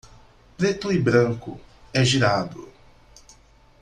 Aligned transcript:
Preto 0.57 0.91
e 0.91 0.97
branco, 0.97 1.61
é 1.93 2.03
girado. 2.03 2.67